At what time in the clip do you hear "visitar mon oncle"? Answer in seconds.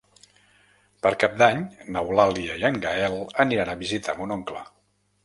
3.83-4.65